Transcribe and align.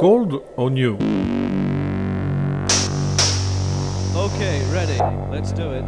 Cold 0.00 0.42
or 0.56 0.70
new? 0.70 0.94
Okay, 4.16 4.62
ready. 4.72 4.96
Let's 5.30 5.52
do 5.52 5.72
it. 5.72 5.84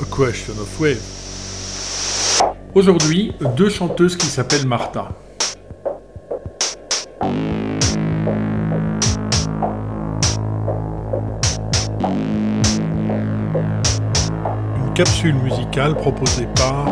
A 0.00 0.04
question 0.06 0.58
of 0.58 0.80
wave. 0.80 1.02
Aujourd'hui, 2.74 3.34
deux 3.58 3.68
chanteuses 3.68 4.16
qui 4.16 4.24
s'appellent 4.24 4.66
Martha. 4.66 5.10
Une 14.78 14.94
capsule 14.94 15.34
musicale 15.34 15.94
proposée 15.96 16.48
par 16.56 16.86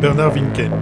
Bernard 0.00 0.32
Winken. 0.32 0.72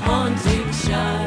haunting 0.00 0.72
shine. 0.72 1.23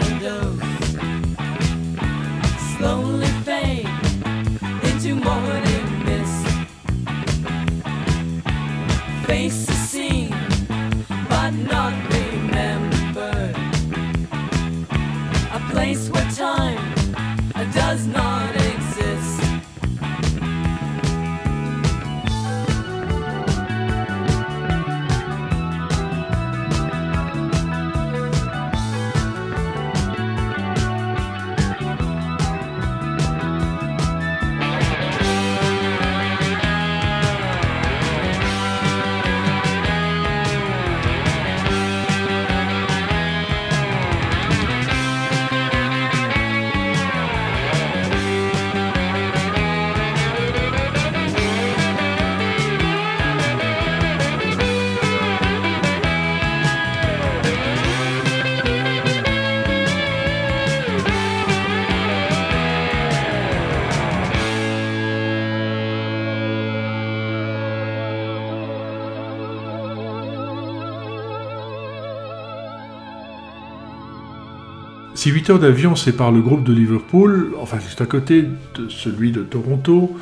Si 75.28 75.34
8 75.34 75.50
heures 75.50 75.59
d'avion 75.59 75.94
séparent 75.97 76.32
le 76.32 76.40
groupe 76.40 76.64
de 76.64 76.72
Liverpool, 76.72 77.53
enfin 77.62 77.79
juste 77.82 78.00
à 78.00 78.06
côté 78.06 78.44
de 78.44 78.88
celui 78.88 79.34
de 79.34 79.41
Toronto, 79.41 80.16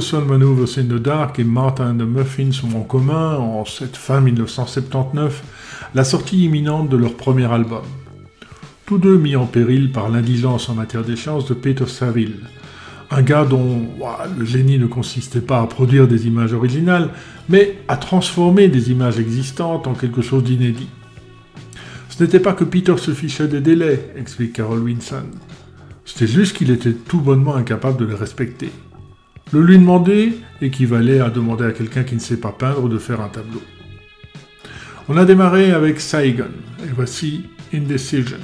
Sun 0.00 0.26
Maneuvers 0.26 0.76
in 0.76 0.82
the 0.82 1.00
Dark 1.00 1.38
et 1.38 1.44
Martin 1.44 1.92
and 1.92 1.96
the 1.96 2.06
Muffins 2.06 2.50
ont 2.62 2.80
en 2.80 2.82
commun, 2.82 3.36
en 3.36 3.64
cette 3.64 3.96
fin 3.96 4.20
1979, 4.20 5.42
la 5.94 6.04
sortie 6.04 6.44
imminente 6.44 6.90
de 6.90 6.98
leur 6.98 7.14
premier 7.14 7.50
album. 7.50 7.84
Tous 8.84 8.98
deux 8.98 9.16
mis 9.16 9.34
en 9.34 9.46
péril 9.46 9.92
par 9.92 10.10
l'indigence 10.10 10.68
en 10.68 10.74
matière 10.74 11.04
d'échange 11.04 11.46
de 11.46 11.54
Peter 11.54 11.86
Saville, 11.86 12.40
un 13.10 13.22
gars 13.22 13.46
dont 13.46 13.80
le 14.38 14.44
génie 14.44 14.78
ne 14.78 14.86
consistait 14.86 15.40
pas 15.40 15.62
à 15.62 15.66
produire 15.66 16.06
des 16.06 16.26
images 16.26 16.52
originales, 16.52 17.08
mais 17.48 17.78
à 17.88 17.96
transformer 17.96 18.68
des 18.68 18.90
images 18.90 19.18
existantes 19.18 19.86
en 19.86 19.94
quelque 19.94 20.20
chose 20.20 20.44
d'inédit. 20.44 20.90
Ce 22.16 22.22
n'était 22.22 22.38
pas 22.38 22.52
que 22.52 22.62
Peter 22.62 22.96
se 22.96 23.10
fichait 23.10 23.48
des 23.48 23.60
délais, 23.60 24.12
explique 24.16 24.52
Carol 24.52 24.78
Winson. 24.78 25.24
C'était 26.04 26.28
juste 26.28 26.56
qu'il 26.56 26.70
était 26.70 26.92
tout 26.92 27.20
bonnement 27.20 27.56
incapable 27.56 27.98
de 27.98 28.04
les 28.04 28.14
respecter. 28.14 28.70
Le 29.52 29.60
lui 29.62 29.78
demander 29.78 30.32
équivalait 30.60 31.18
à 31.18 31.28
demander 31.28 31.64
à 31.64 31.72
quelqu'un 31.72 32.04
qui 32.04 32.14
ne 32.14 32.20
sait 32.20 32.36
pas 32.36 32.52
peindre 32.52 32.88
de 32.88 32.98
faire 32.98 33.20
un 33.20 33.30
tableau. 33.30 33.60
On 35.08 35.16
a 35.16 35.24
démarré 35.24 35.72
avec 35.72 35.98
Saigon, 35.98 36.52
et 36.84 36.92
voici 36.94 37.46
Indecision. 37.74 38.38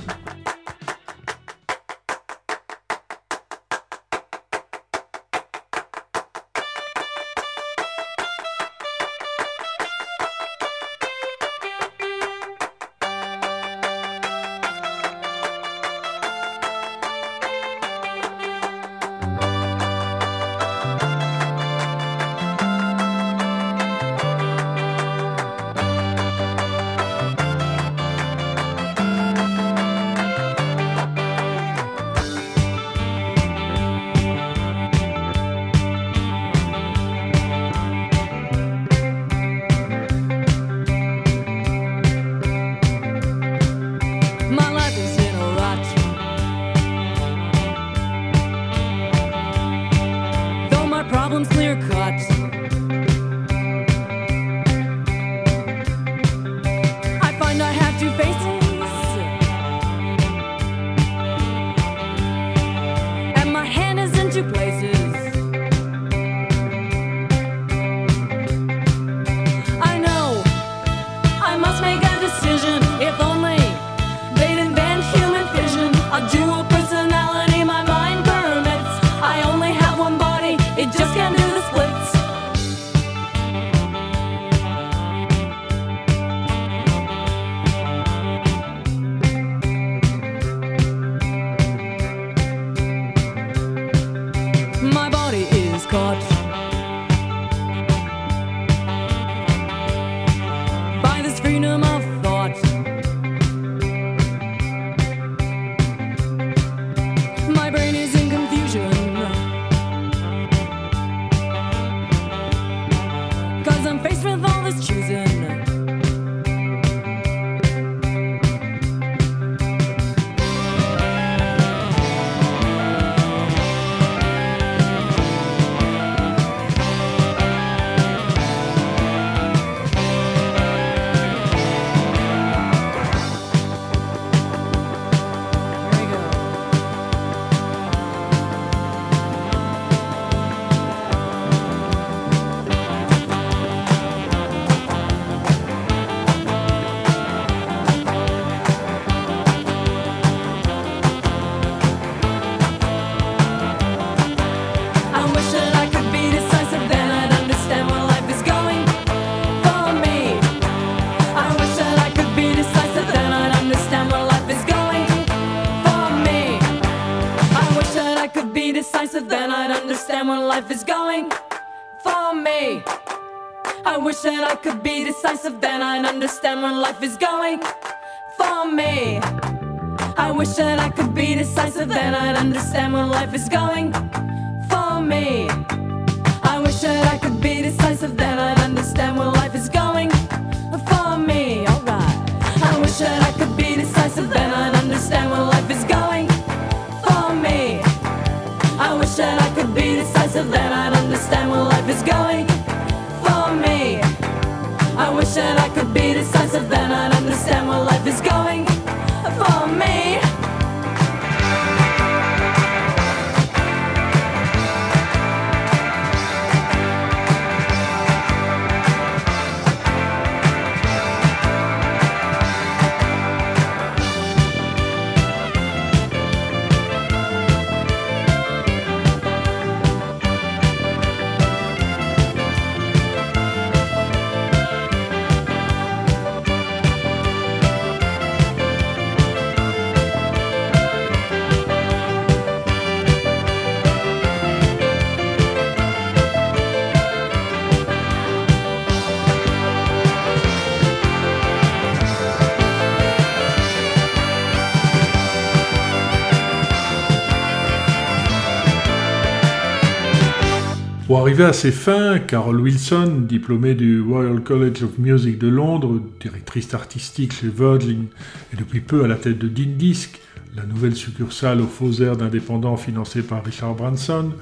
À 261.41 261.55
ses 261.55 261.73
fins, 261.73 262.19
Carol 262.19 262.61
Wilson, 262.61 263.23
diplômée 263.27 263.75
du 263.75 264.03
Royal 264.03 264.43
College 264.43 264.83
of 264.83 264.99
Music 264.99 265.39
de 265.39 265.49
Londres, 265.49 265.99
directrice 266.21 266.75
artistique 266.75 267.33
chez 267.33 267.49
Virgin 267.49 268.09
et 268.53 268.57
depuis 268.57 268.81
peu 268.81 269.05
à 269.05 269.09
la 269.09 269.15
tête 269.15 269.39
de 269.39 269.49
Dean 269.49 269.75
Disc, 269.79 270.21
la 270.55 270.67
nouvelle 270.67 270.95
succursale 270.95 271.63
aux 271.63 271.67
faux 271.67 272.03
airs 272.03 272.19
d'indépendants 272.19 272.77
financée 272.77 273.23
par 273.23 273.43
Richard 273.43 273.75
Branson, 273.75 274.33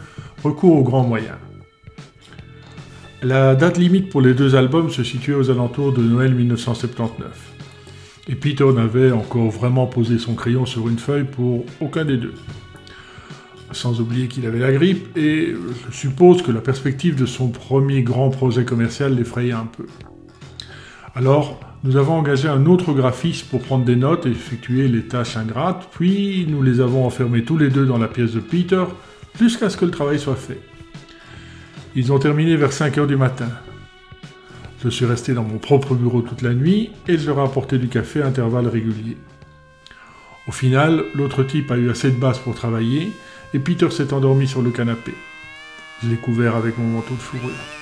recourt 0.42 0.76
aux 0.76 0.82
grands 0.82 1.06
moyens. 1.06 1.36
La 3.22 3.54
date 3.54 3.78
limite 3.78 4.10
pour 4.10 4.20
les 4.20 4.34
deux 4.34 4.56
albums 4.56 4.90
se 4.90 5.04
situait 5.04 5.34
aux 5.34 5.50
alentours 5.50 5.92
de 5.92 6.02
Noël 6.02 6.34
1979. 6.34 7.28
Et 8.26 8.34
Peter 8.34 8.66
n'avait 8.74 9.12
encore 9.12 9.50
vraiment 9.50 9.86
posé 9.86 10.18
son 10.18 10.34
crayon 10.34 10.66
sur 10.66 10.88
une 10.88 10.98
feuille 10.98 11.24
pour 11.30 11.64
aucun 11.80 12.04
des 12.04 12.16
deux. 12.16 12.34
Sans 13.72 14.00
oublier 14.00 14.28
qu'il 14.28 14.46
avait 14.46 14.58
la 14.58 14.72
grippe, 14.72 15.16
et 15.16 15.54
je 15.90 15.94
suppose 15.94 16.42
que 16.42 16.50
la 16.50 16.60
perspective 16.60 17.14
de 17.14 17.26
son 17.26 17.48
premier 17.48 18.02
grand 18.02 18.30
projet 18.30 18.64
commercial 18.64 19.14
l'effrayait 19.14 19.52
un 19.52 19.66
peu. 19.66 19.86
Alors, 21.14 21.60
nous 21.84 21.96
avons 21.96 22.14
engagé 22.14 22.48
un 22.48 22.66
autre 22.66 22.92
graphiste 22.92 23.48
pour 23.50 23.60
prendre 23.60 23.84
des 23.84 23.96
notes 23.96 24.26
et 24.26 24.30
effectuer 24.30 24.88
les 24.88 25.02
tâches 25.02 25.36
ingrates, 25.36 25.88
puis 25.92 26.46
nous 26.48 26.62
les 26.62 26.80
avons 26.80 27.04
enfermés 27.04 27.44
tous 27.44 27.58
les 27.58 27.68
deux 27.68 27.86
dans 27.86 27.98
la 27.98 28.08
pièce 28.08 28.32
de 28.32 28.40
Peter, 28.40 28.84
jusqu'à 29.38 29.70
ce 29.70 29.76
que 29.76 29.84
le 29.84 29.90
travail 29.90 30.18
soit 30.18 30.34
fait. 30.34 30.60
Ils 31.94 32.12
ont 32.12 32.18
terminé 32.18 32.56
vers 32.56 32.72
5 32.72 32.98
heures 32.98 33.06
du 33.06 33.16
matin. 33.16 33.48
Je 34.82 34.88
suis 34.88 35.04
resté 35.04 35.34
dans 35.34 35.42
mon 35.42 35.58
propre 35.58 35.94
bureau 35.94 36.22
toute 36.22 36.42
la 36.42 36.54
nuit 36.54 36.90
et 37.08 37.18
je 37.18 37.26
leur 37.26 37.38
ai 37.38 37.42
apporté 37.42 37.78
du 37.78 37.88
café 37.88 38.22
à 38.22 38.26
intervalles 38.26 38.68
réguliers. 38.68 39.16
Au 40.46 40.52
final, 40.52 41.04
l'autre 41.14 41.42
type 41.42 41.70
a 41.70 41.76
eu 41.76 41.90
assez 41.90 42.10
de 42.10 42.16
base 42.16 42.38
pour 42.38 42.54
travailler 42.54 43.12
et 43.54 43.58
Peter 43.58 43.90
s'est 43.90 44.12
endormi 44.12 44.46
sur 44.46 44.62
le 44.62 44.70
canapé. 44.70 45.14
Je 46.02 46.08
l'ai 46.08 46.16
couvert 46.16 46.56
avec 46.56 46.78
mon 46.78 46.86
manteau 46.86 47.14
de 47.14 47.20
fourrure. 47.20 47.77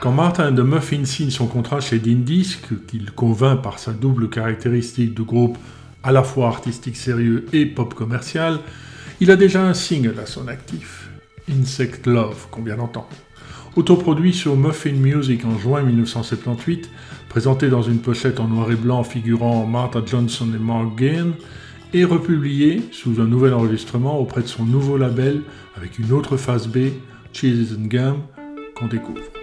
Quand 0.00 0.12
Martin 0.12 0.50
and 0.50 0.56
the 0.56 0.64
Muffins 0.64 1.04
signe 1.04 1.30
son 1.30 1.46
contrat 1.46 1.80
chez 1.80 1.98
Dean 1.98 2.20
Disc, 2.20 2.68
qu'il 2.88 3.10
convainc 3.12 3.60
par 3.62 3.78
sa 3.78 3.92
double 3.92 4.30
caractéristique 4.30 5.14
de 5.14 5.22
groupe 5.22 5.58
à 6.02 6.10
la 6.10 6.22
fois 6.22 6.48
artistique 6.48 6.96
sérieux 6.96 7.44
et 7.52 7.66
pop 7.66 7.92
commercial, 7.92 8.60
il 9.20 9.30
a 9.30 9.36
déjà 9.36 9.62
un 9.62 9.74
single 9.74 10.18
à 10.18 10.24
son 10.24 10.48
actif, 10.48 11.10
Insect 11.50 12.06
Love, 12.06 12.46
qu'on 12.50 12.62
vient 12.62 12.78
d'entendre. 12.78 13.10
Autoproduit 13.76 14.32
sur 14.32 14.56
Muffin 14.56 14.92
Music 14.92 15.44
en 15.44 15.58
juin 15.58 15.82
1978, 15.82 16.88
présenté 17.28 17.68
dans 17.68 17.82
une 17.82 17.98
pochette 17.98 18.40
en 18.40 18.48
noir 18.48 18.70
et 18.70 18.76
blanc 18.76 19.04
figurant 19.04 19.66
Martha 19.66 20.00
Johnson 20.04 20.48
et 20.54 20.58
Mark 20.58 20.96
Gain, 20.96 21.32
et 21.92 22.04
republié 22.04 22.82
sous 22.92 23.20
un 23.20 23.26
nouvel 23.26 23.52
enregistrement 23.52 24.18
auprès 24.18 24.40
de 24.40 24.48
son 24.48 24.64
nouveau 24.64 24.96
label 24.96 25.42
avec 25.76 25.98
une 25.98 26.12
autre 26.12 26.38
phase 26.38 26.68
B, 26.68 26.88
Cheese 27.34 27.76
and 27.78 27.86
Gum, 27.88 28.16
qu'on 28.74 28.86
découvre. 28.86 29.39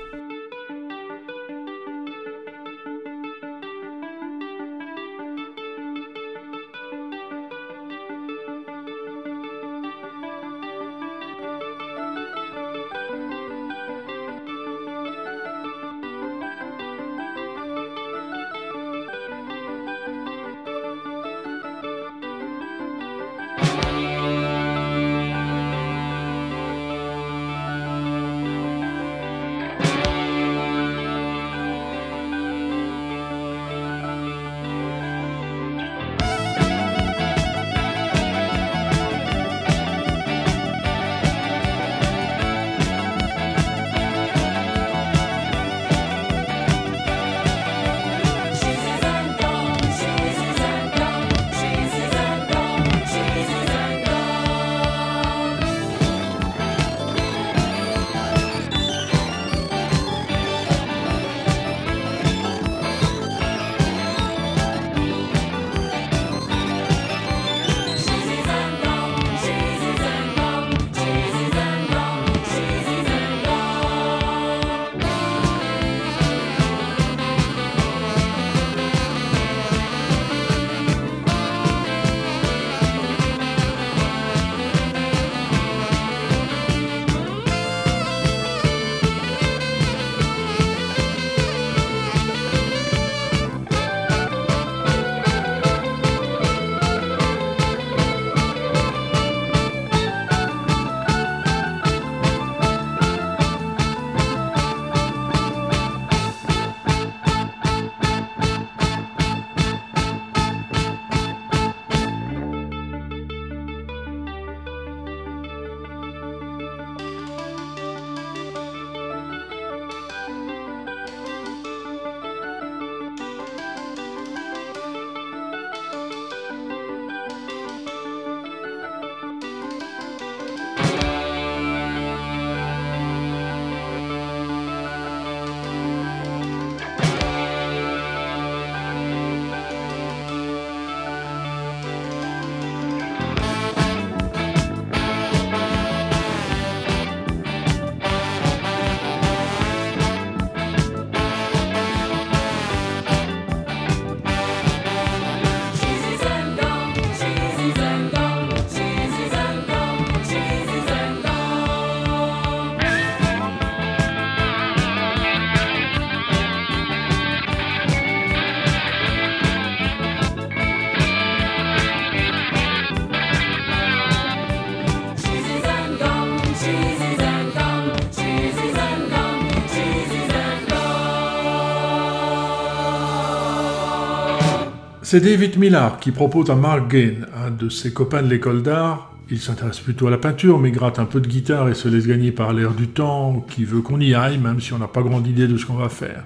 C'est 185.09 185.21
David 185.21 185.57
Millard 185.57 186.01
qui 186.01 186.11
propose 186.11 186.49
à 186.49 186.55
Mark 186.55 186.91
Gain, 186.91 187.25
un 187.33 187.49
de 187.49 187.69
ses 187.69 187.93
copains 187.93 188.21
de 188.21 188.27
l'école 188.27 188.61
d'art, 188.61 189.13
il 189.29 189.39
s'intéresse 189.39 189.79
plutôt 189.79 190.07
à 190.07 190.11
la 190.11 190.17
peinture, 190.17 190.59
mais 190.59 190.69
gratte 190.69 190.99
un 190.99 191.05
peu 191.05 191.21
de 191.21 191.29
guitare 191.29 191.69
et 191.69 191.75
se 191.75 191.87
laisse 191.87 192.05
gagner 192.05 192.33
par 192.33 192.51
l'air 192.51 192.73
du 192.73 192.89
temps, 192.89 193.45
qui 193.49 193.63
veut 193.63 193.79
qu'on 193.79 194.01
y 194.01 194.13
aille, 194.13 194.37
même 194.37 194.59
si 194.59 194.73
on 194.73 194.79
n'a 194.79 194.89
pas 194.89 195.01
grande 195.01 195.25
idée 195.25 195.47
de 195.47 195.55
ce 195.55 195.65
qu'on 195.65 195.75
va 195.75 195.87
faire. 195.87 196.25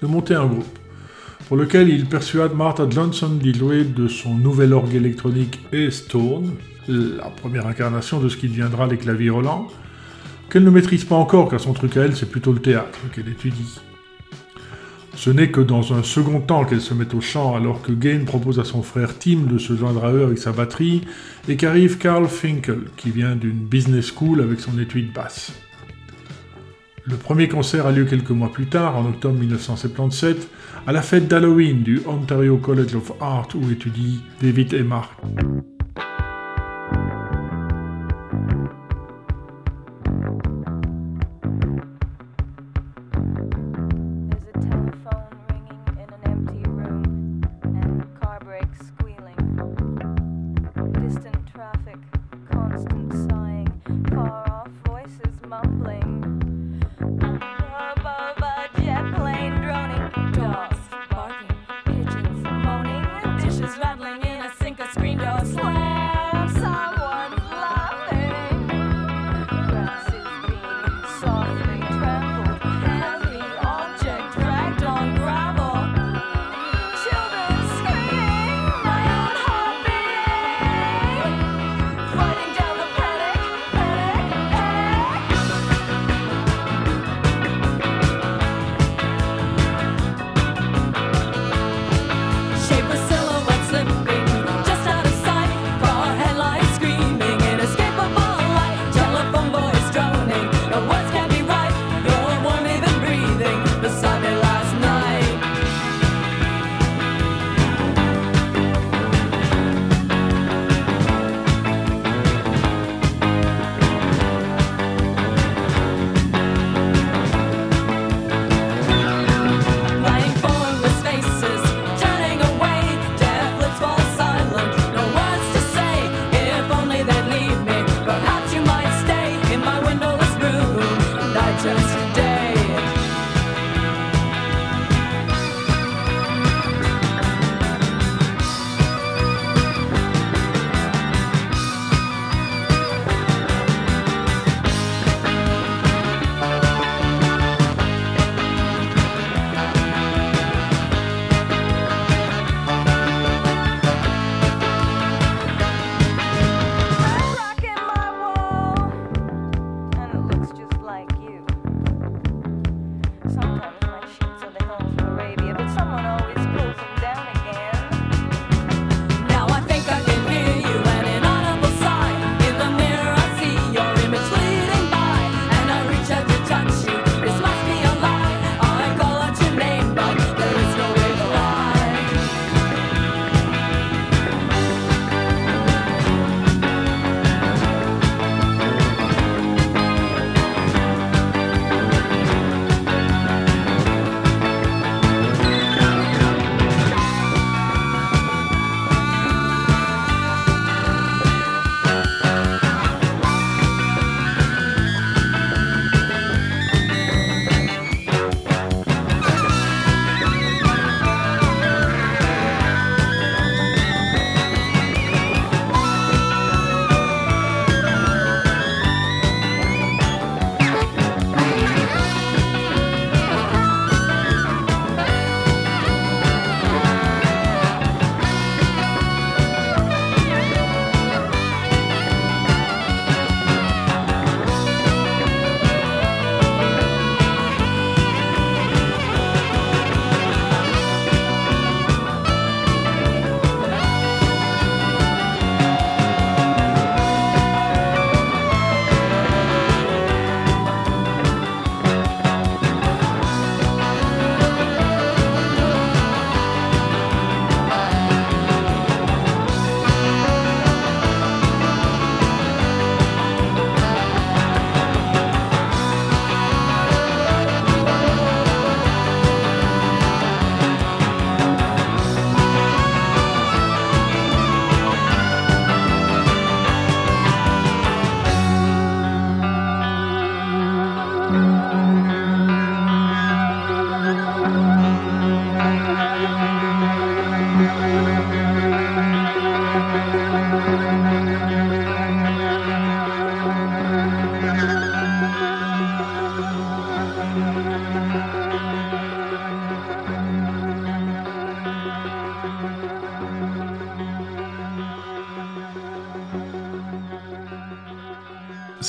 De 0.00 0.06
monter 0.06 0.36
un 0.36 0.46
groupe, 0.46 0.78
pour 1.48 1.56
lequel 1.56 1.88
il 1.88 2.06
persuade 2.06 2.54
Martha 2.54 2.86
Johnson 2.88 3.30
d'y 3.30 3.50
de 3.50 4.06
son 4.06 4.36
nouvel 4.36 4.74
orgue 4.74 4.94
électronique 4.94 5.58
E-Stone, 5.74 6.52
la 6.86 7.30
première 7.30 7.66
incarnation 7.66 8.20
de 8.20 8.28
ce 8.28 8.36
qui 8.36 8.46
deviendra 8.46 8.86
les 8.86 8.96
claviers 8.96 9.30
Roland, 9.30 9.66
qu'elle 10.50 10.62
ne 10.62 10.70
maîtrise 10.70 11.04
pas 11.04 11.16
encore, 11.16 11.48
car 11.48 11.58
son 11.58 11.72
truc 11.72 11.96
à 11.96 12.02
elle, 12.02 12.14
c'est 12.14 12.30
plutôt 12.30 12.52
le 12.52 12.60
théâtre 12.60 13.00
qu'elle 13.12 13.26
étudie. 13.26 13.80
Ce 15.16 15.30
n'est 15.30 15.50
que 15.50 15.60
dans 15.60 15.94
un 15.94 16.02
second 16.02 16.40
temps 16.40 16.64
qu'elle 16.64 16.80
se 16.80 16.92
met 16.92 17.14
au 17.14 17.20
chant 17.20 17.54
alors 17.56 17.82
que 17.82 17.92
Gain 17.92 18.24
propose 18.26 18.58
à 18.58 18.64
son 18.64 18.82
frère 18.82 19.18
Tim 19.18 19.46
de 19.48 19.58
se 19.58 19.76
joindre 19.76 20.04
à 20.04 20.12
eux 20.12 20.24
avec 20.24 20.38
sa 20.38 20.52
batterie 20.52 21.02
et 21.48 21.56
qu'arrive 21.56 21.98
Carl 21.98 22.26
Finkel 22.26 22.80
qui 22.96 23.10
vient 23.10 23.36
d'une 23.36 23.64
business 23.64 24.12
school 24.12 24.40
avec 24.40 24.60
son 24.60 24.78
étui 24.78 25.04
de 25.04 25.12
basse. 25.12 25.52
Le 27.06 27.16
premier 27.16 27.48
concert 27.48 27.86
a 27.86 27.92
lieu 27.92 28.06
quelques 28.06 28.30
mois 28.30 28.50
plus 28.50 28.66
tard, 28.66 28.96
en 28.96 29.06
octobre 29.06 29.38
1977, 29.38 30.48
à 30.86 30.92
la 30.92 31.02
fête 31.02 31.28
d'Halloween 31.28 31.82
du 31.82 32.00
Ontario 32.06 32.56
College 32.56 32.94
of 32.94 33.12
Art 33.20 33.48
où 33.54 33.70
étudient 33.70 34.20
David 34.40 34.72
et 34.72 34.82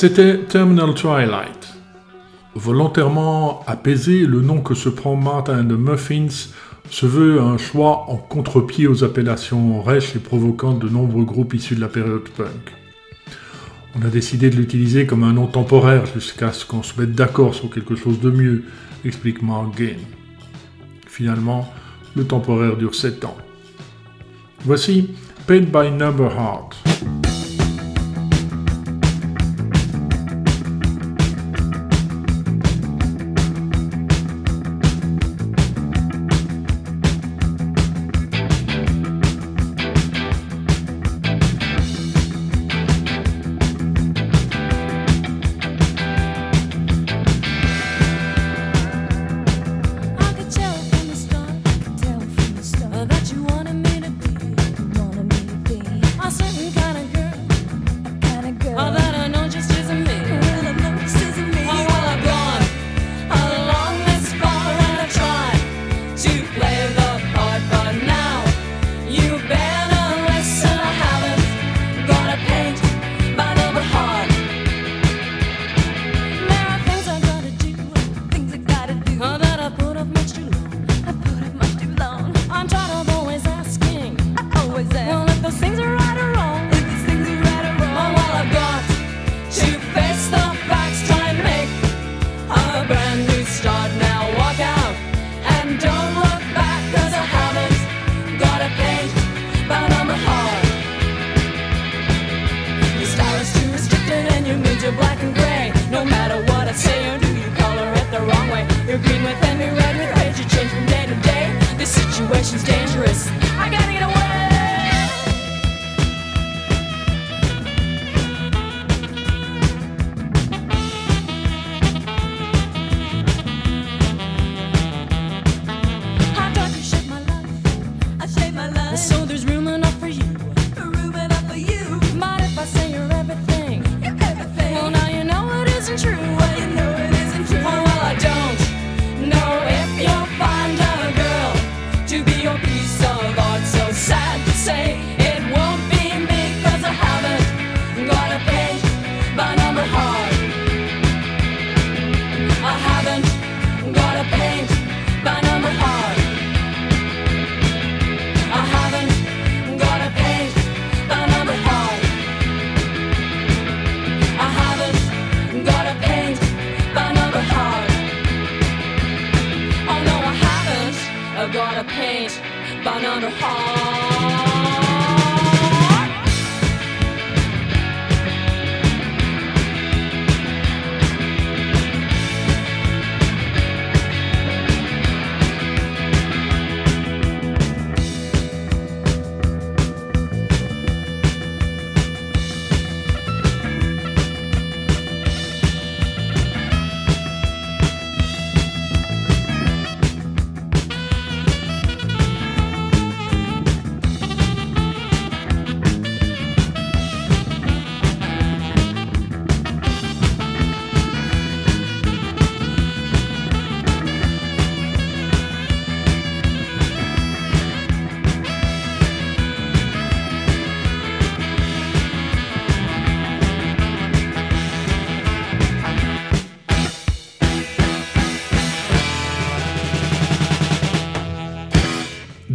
C'était 0.08 0.38
Terminal 0.38 0.94
Twilight. 0.94 1.74
Volontairement 2.54 3.64
apaisé, 3.66 4.28
le 4.28 4.40
nom 4.40 4.62
que 4.62 4.76
se 4.76 4.88
prend 4.88 5.16
Martin 5.16 5.62
and 5.62 5.70
the 5.70 5.80
Muffins 5.80 6.52
se 6.92 7.08
veut 7.08 7.42
un 7.42 7.58
choix 7.58 8.06
en 8.08 8.18
contre-pied 8.18 8.86
aux 8.86 9.04
appellations 9.04 9.82
rêches 9.82 10.16
et 10.16 10.20
provocantes 10.20 10.78
de 10.78 10.90
nombreux 10.90 11.26
groupes 11.26 11.56
issus 11.56 11.74
de 11.74 11.82
la 11.82 11.88
période 11.88 12.30
punk. 12.38 12.76
On 13.96 14.06
a 14.06 14.10
décidé 14.10 14.52
de 14.52 14.58
l'utiliser 14.58 15.08
comme 15.08 15.24
un 15.24 15.34
nom 15.34 15.48
temporaire 15.48 16.06
jusqu'à 16.06 16.52
ce 16.52 16.68
qu'on 16.68 16.84
se 16.84 17.02
mette 17.02 17.14
d'accord 17.14 17.56
sur 17.56 17.72
quelque 17.72 17.96
chose 17.96 18.20
de 18.20 18.30
mieux, 18.30 18.64
explique 19.06 19.42
Mark 19.42 19.76
Gain. 19.76 19.98
Finalement, 21.08 21.74
le 22.16 22.26
temporaire 22.26 22.78
dure 22.78 22.94
7 22.94 23.26
ans. 23.26 23.38
Voici 24.66 25.16
Paid 25.48 25.72
by 25.72 25.90
Number 25.90 26.32
Heart. 26.32 26.85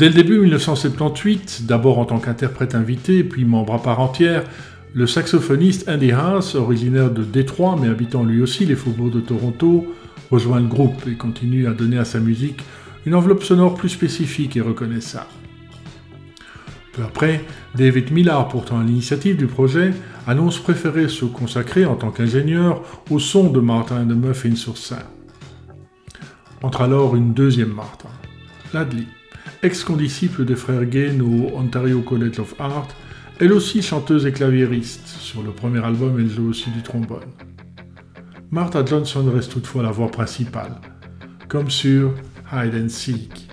Dès 0.01 0.09
le 0.09 0.15
début 0.15 0.41
1978, 0.41 1.67
d'abord 1.67 1.99
en 1.99 2.07
tant 2.07 2.21
qu'interprète 2.21 2.75
invité, 2.75 3.23
puis 3.23 3.45
membre 3.45 3.75
à 3.75 3.83
part 3.83 4.01
entière, 4.01 4.45
le 4.95 5.07
saxophoniste 5.07 5.91
Andy 5.91 6.11
Haas, 6.11 6.55
originaire 6.55 7.11
de 7.11 7.23
Détroit 7.23 7.77
mais 7.79 7.89
habitant 7.89 8.25
lui 8.25 8.41
aussi 8.41 8.65
les 8.65 8.77
faubourgs 8.77 9.11
de 9.11 9.21
Toronto, 9.21 9.95
rejoint 10.31 10.59
le 10.59 10.69
groupe 10.69 11.07
et 11.07 11.17
continue 11.17 11.67
à 11.67 11.73
donner 11.73 11.99
à 11.99 12.07
sa 12.07 12.19
musique 12.19 12.63
une 13.05 13.15
enveloppe 13.15 13.43
sonore 13.43 13.75
plus 13.75 13.91
spécifique 13.91 14.57
et 14.57 14.63
reconnaissable. 14.63 15.27
Peu 16.95 17.03
après, 17.03 17.45
David 17.75 18.11
Millar, 18.11 18.49
pourtant 18.49 18.79
à 18.81 18.83
l'initiative 18.83 19.37
du 19.37 19.49
projet, 19.49 19.93
annonce 20.27 20.61
préférer 20.61 21.09
se 21.09 21.27
consacrer 21.27 21.85
en 21.85 21.97
tant 21.97 22.11
qu'ingénieur 22.11 22.81
au 23.11 23.19
son 23.19 23.51
de 23.51 23.61
Martin 23.61 24.05
and 24.05 24.09
the 24.09 24.17
Muffins 24.17 24.57
sur 24.57 24.79
scène. 24.79 25.01
Entre 26.63 26.81
alors 26.81 27.17
une 27.17 27.35
deuxième 27.35 27.75
Martin, 27.75 28.09
Ladley, 28.73 29.05
ex-condisciple 29.63 30.45
des 30.45 30.57
frères 30.57 30.87
Gain 30.87 31.21
au 31.21 31.57
Ontario 31.57 32.01
College 32.01 32.39
of 32.39 32.55
Art, 32.59 32.89
elle 33.41 33.53
aussi 33.53 33.83
chanteuse 33.83 34.27
et 34.27 34.33
claviériste. 34.33 35.07
Sur 35.07 35.43
le 35.43 35.51
premier 35.51 35.85
album, 35.85 36.19
elle 36.19 36.31
joue 36.31 36.49
aussi 36.49 36.71
du 36.71 36.83
trombone. 36.83 37.31
Martha 38.51 38.85
Johnson 38.85 39.31
reste 39.33 39.53
toutefois 39.53 39.83
la 39.83 39.91
voix 39.91 40.11
principale, 40.11 40.81
comme 41.49 41.71
sur 41.71 42.15
Hide 42.53 42.75
and 42.75 42.89
Seek. 42.89 43.50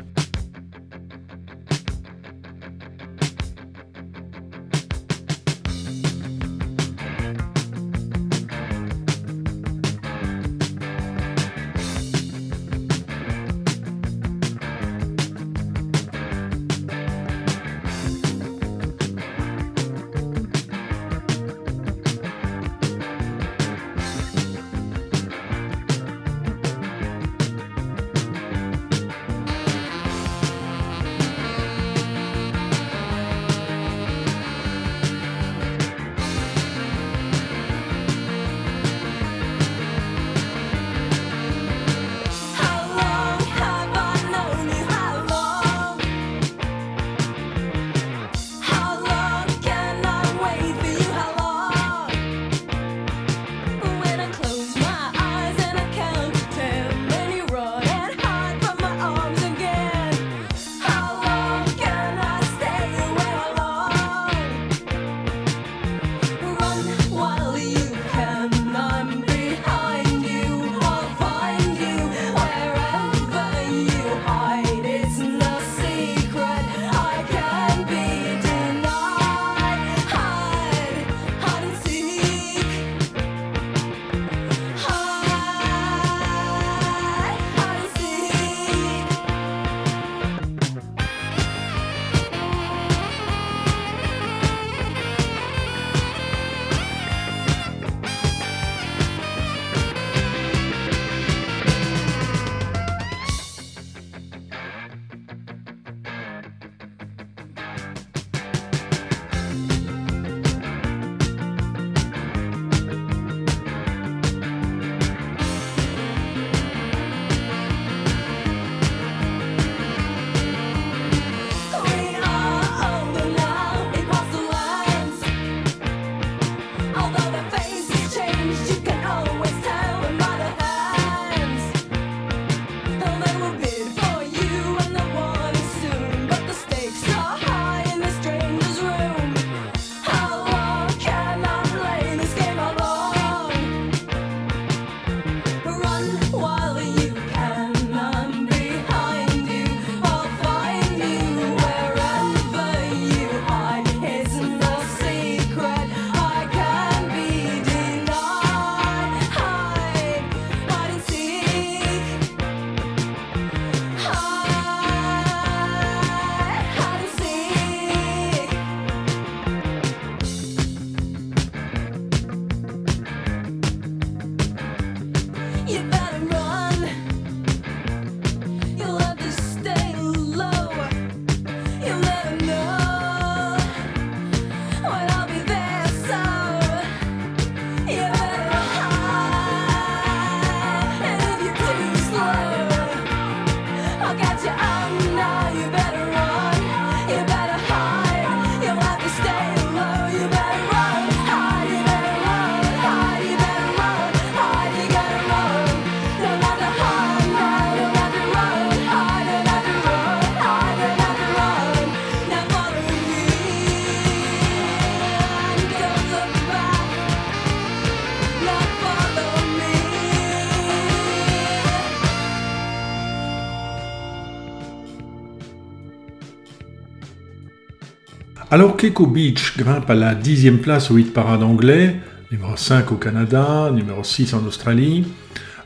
Alors 228.49 228.77
qu'Echo 228.77 229.07
Beach 229.07 229.57
grimpe 229.57 229.89
à 229.89 229.95
la 229.95 230.15
dixième 230.15 230.59
place 230.59 230.89
au 230.89 230.97
hit 230.97 231.11
parade 231.11 231.43
anglais, 231.43 231.97
numéro 232.31 232.55
5 232.55 232.93
au 232.93 232.95
Canada, 232.95 233.69
numéro 233.73 234.05
6 234.05 234.33
en 234.35 234.45
Australie, 234.45 235.05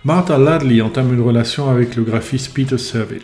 Martha 0.04 0.40
Ladley 0.40 0.82
entame 0.82 1.14
une 1.14 1.22
relation 1.22 1.70
avec 1.70 1.96
le 1.96 2.02
graphiste 2.02 2.56
Peter 2.56 2.80
Serville. 2.80 3.22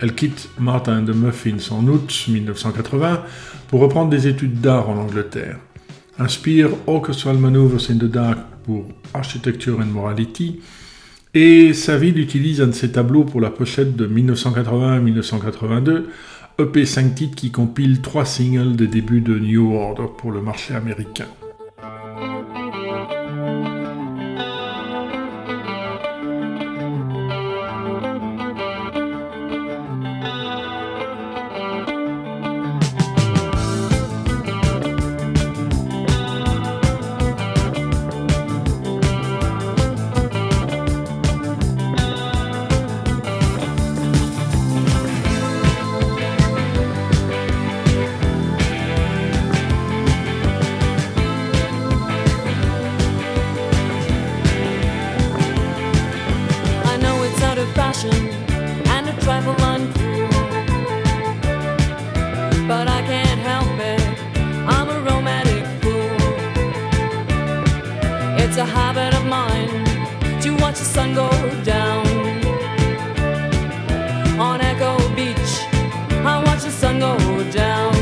Elle 0.00 0.14
quitte 0.14 0.50
Martha 0.60 0.92
and 0.92 1.06
the 1.06 1.16
Muffins 1.16 1.72
en 1.72 1.84
août 1.88 2.26
1980 2.28 3.24
pour 3.66 3.80
reprendre 3.80 4.10
des 4.10 4.28
études 4.28 4.60
d'art 4.60 4.88
en 4.88 4.98
Angleterre. 4.98 5.58
Inspire 6.20 6.68
Orchestral 6.86 7.38
Maneuvers 7.38 7.90
in 7.90 7.96
the 7.96 8.04
Dark 8.04 8.38
pour 8.64 8.86
Architecture 9.14 9.80
and 9.80 9.86
Morality 9.86 10.60
et 11.36 11.74
Saville 11.74 12.18
utilise 12.18 12.62
un 12.62 12.68
de 12.68 12.72
ses 12.72 12.92
tableaux 12.92 13.24
pour 13.24 13.42
la 13.42 13.50
pochette 13.50 13.94
de 13.94 14.06
1981-1982, 14.06 16.04
EP 16.58 16.86
5 16.86 17.14
titres 17.14 17.36
qui 17.36 17.50
compile 17.50 18.00
trois 18.00 18.24
singles 18.24 18.76
des 18.76 18.86
débuts 18.86 19.20
de 19.20 19.38
New 19.38 19.74
Order 19.74 20.06
pour 20.16 20.32
le 20.32 20.40
marché 20.40 20.74
américain. 20.74 21.26
It's 68.58 68.62
a 68.62 68.74
habit 68.74 69.14
of 69.14 69.26
mine 69.26 69.68
to 70.40 70.56
watch 70.62 70.78
the 70.78 70.86
sun 70.86 71.14
go 71.14 71.28
down. 71.62 72.06
On 74.40 74.58
Echo 74.62 74.96
Beach, 75.14 75.52
I 76.24 76.42
watch 76.42 76.62
the 76.62 76.70
sun 76.70 76.98
go 76.98 77.18
down. 77.52 77.92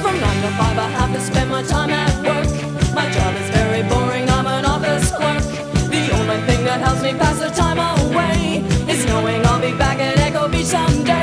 From 0.00 0.16
nine 0.18 0.40
to 0.44 0.50
five, 0.56 0.78
I 0.78 0.88
have 0.98 1.12
to 1.12 1.20
spend 1.20 1.50
my 1.50 1.62
time 1.62 1.90
at 1.90 2.14
work. 2.24 2.48
My 2.94 3.06
job 3.10 3.34
is 3.34 3.50
very 3.50 3.82
boring, 3.82 4.26
I'm 4.30 4.46
an 4.46 4.64
office 4.64 5.10
clerk. 5.10 5.44
The 5.90 6.02
only 6.16 6.40
thing 6.46 6.64
that 6.64 6.80
helps 6.80 7.02
me 7.02 7.12
pass 7.12 7.38
the 7.38 7.50
time 7.50 7.80
away 8.00 8.64
is 8.90 9.04
knowing 9.04 9.44
I'll 9.44 9.60
be 9.60 9.76
back 9.76 9.98
at 9.98 10.16
Echo 10.20 10.48
Beach 10.48 10.64
someday. 10.64 11.21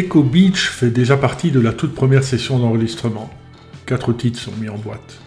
Echo 0.00 0.22
Beach 0.22 0.70
fait 0.70 0.88
déjà 0.88 1.18
partie 1.18 1.50
de 1.50 1.60
la 1.60 1.74
toute 1.74 1.94
première 1.94 2.24
session 2.24 2.58
d'enregistrement. 2.58 3.28
Quatre 3.84 4.14
titres 4.14 4.40
sont 4.40 4.56
mis 4.58 4.70
en 4.70 4.78
boîte, 4.78 5.20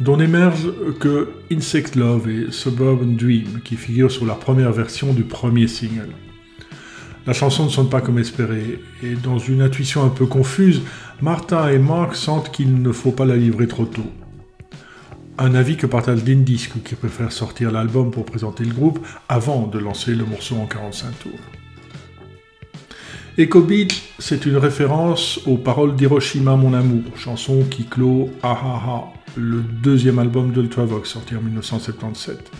dont 0.00 0.18
n'émergent 0.18 0.70
que 1.00 1.30
Insect 1.50 1.96
Love 1.96 2.28
et 2.28 2.52
Suburban 2.52 3.16
Dream, 3.16 3.60
qui 3.64 3.76
figurent 3.76 4.10
sur 4.10 4.26
la 4.26 4.34
première 4.34 4.70
version 4.70 5.14
du 5.14 5.22
premier 5.22 5.66
single. 5.66 6.10
La 7.26 7.32
chanson 7.32 7.64
ne 7.64 7.70
sonne 7.70 7.88
pas 7.88 8.02
comme 8.02 8.18
espéré, 8.18 8.80
et 9.02 9.14
dans 9.14 9.38
une 9.38 9.62
intuition 9.62 10.04
un 10.04 10.10
peu 10.10 10.26
confuse, 10.26 10.82
Martha 11.22 11.72
et 11.72 11.78
Mark 11.78 12.14
sentent 12.14 12.52
qu'il 12.52 12.82
ne 12.82 12.92
faut 12.92 13.12
pas 13.12 13.24
la 13.24 13.36
livrer 13.36 13.66
trop 13.66 13.86
tôt. 13.86 14.12
Un 15.38 15.54
avis 15.54 15.78
que 15.78 15.86
partage 15.86 16.22
Dean 16.22 16.44
qui 16.44 16.94
préfère 16.96 17.32
sortir 17.32 17.72
l'album 17.72 18.10
pour 18.10 18.26
présenter 18.26 18.64
le 18.64 18.74
groupe 18.74 18.98
avant 19.30 19.66
de 19.68 19.78
lancer 19.78 20.14
le 20.14 20.26
morceau 20.26 20.56
en 20.56 20.66
45 20.66 21.18
tours. 21.18 21.61
Echo 23.38 23.62
Beach, 23.62 24.12
c'est 24.18 24.44
une 24.44 24.58
référence 24.58 25.40
aux 25.46 25.56
paroles 25.56 25.96
d'Hiroshima 25.96 26.54
Mon 26.54 26.74
Amour, 26.74 27.16
chanson 27.16 27.64
qui 27.70 27.84
clôt 27.86 28.28
Ah 28.42 28.60
Ah 28.62 28.82
Ah, 28.86 29.04
le 29.38 29.62
deuxième 29.62 30.18
album 30.18 30.52
d'Ultravox 30.52 31.08
sorti 31.08 31.34
en 31.34 31.40
1977. 31.40 32.50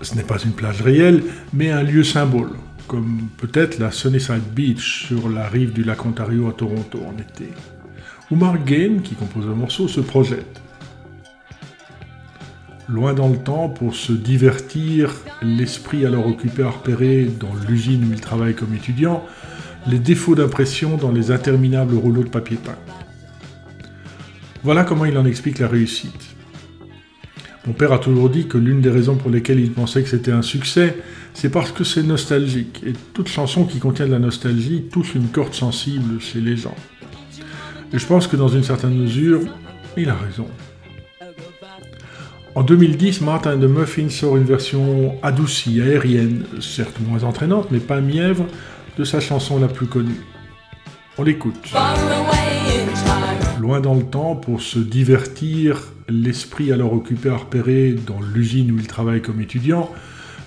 Ce 0.00 0.16
n'est 0.16 0.24
pas 0.24 0.38
une 0.44 0.50
plage 0.50 0.82
réelle, 0.82 1.22
mais 1.52 1.70
un 1.70 1.84
lieu 1.84 2.02
symbole, 2.02 2.50
comme 2.88 3.28
peut-être 3.36 3.78
la 3.78 3.92
Sunnyside 3.92 4.42
Beach 4.52 5.06
sur 5.06 5.28
la 5.28 5.46
rive 5.46 5.72
du 5.72 5.84
lac 5.84 6.04
Ontario 6.04 6.48
à 6.48 6.52
Toronto 6.54 6.98
en 7.06 7.16
été, 7.20 7.48
où 8.32 8.34
Mark 8.34 8.64
Gain, 8.64 8.98
qui 9.04 9.14
compose 9.14 9.46
le 9.46 9.54
morceau, 9.54 9.86
se 9.86 10.00
projette. 10.00 10.60
Loin 12.88 13.14
dans 13.14 13.28
le 13.28 13.38
temps, 13.38 13.68
pour 13.68 13.94
se 13.94 14.12
divertir, 14.12 15.14
l'esprit 15.40 16.04
alors 16.04 16.26
occupé 16.26 16.64
à 16.64 16.70
repérer 16.70 17.26
dans 17.26 17.54
l'usine 17.68 18.08
où 18.10 18.12
il 18.12 18.20
travaille 18.20 18.56
comme 18.56 18.74
étudiant, 18.74 19.24
les 19.86 19.98
défauts 19.98 20.34
d'impression 20.34 20.96
dans 20.96 21.10
les 21.10 21.30
interminables 21.30 21.94
rouleaux 21.96 22.24
de 22.24 22.28
papier 22.28 22.56
peint. 22.56 22.78
Voilà 24.62 24.84
comment 24.84 25.04
il 25.04 25.16
en 25.18 25.24
explique 25.24 25.58
la 25.58 25.68
réussite. 25.68 26.34
Mon 27.66 27.72
père 27.72 27.92
a 27.92 27.98
toujours 27.98 28.28
dit 28.28 28.46
que 28.46 28.58
l'une 28.58 28.80
des 28.80 28.90
raisons 28.90 29.16
pour 29.16 29.30
lesquelles 29.30 29.60
il 29.60 29.72
pensait 29.72 30.02
que 30.02 30.08
c'était 30.08 30.32
un 30.32 30.42
succès, 30.42 30.96
c'est 31.32 31.48
parce 31.48 31.70
que 31.70 31.84
c'est 31.84 32.02
nostalgique. 32.02 32.82
Et 32.84 32.92
toute 33.14 33.28
chanson 33.28 33.64
qui 33.64 33.78
contient 33.78 34.06
de 34.06 34.12
la 34.12 34.18
nostalgie 34.18 34.84
touche 34.90 35.14
une 35.14 35.28
corde 35.28 35.54
sensible 35.54 36.20
chez 36.20 36.40
les 36.40 36.56
gens. 36.56 36.74
Et 37.92 37.98
je 37.98 38.06
pense 38.06 38.26
que 38.26 38.36
dans 38.36 38.48
une 38.48 38.64
certaine 38.64 38.96
mesure, 38.96 39.40
il 39.96 40.08
a 40.08 40.14
raison. 40.14 40.46
En 42.54 42.62
2010, 42.62 43.22
Martin 43.22 43.56
de 43.56 43.66
Muffin 43.66 44.08
sort 44.10 44.36
une 44.36 44.44
version 44.44 45.14
adoucie, 45.22 45.80
aérienne, 45.80 46.44
certes 46.60 46.98
moins 47.00 47.24
entraînante, 47.24 47.68
mais 47.70 47.78
pas 47.78 48.00
mièvre, 48.00 48.46
de 48.96 49.04
sa 49.04 49.20
chanson 49.20 49.58
la 49.58 49.68
plus 49.68 49.86
connue. 49.86 50.20
On 51.18 51.22
l'écoute. 51.22 51.72
Loin 53.60 53.80
dans 53.80 53.94
le 53.94 54.02
temps, 54.02 54.34
pour 54.34 54.60
se 54.60 54.78
divertir, 54.78 55.92
l'esprit 56.08 56.72
alors 56.72 56.92
occupé 56.92 57.28
à 57.28 57.36
repérer 57.36 57.92
dans 57.92 58.20
l'usine 58.20 58.72
où 58.72 58.78
il 58.78 58.86
travaille 58.86 59.22
comme 59.22 59.40
étudiant, 59.40 59.90